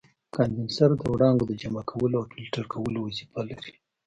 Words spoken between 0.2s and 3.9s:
کاندنسر د وړانګو د جمع کولو او فلټر کولو وظیفه لري.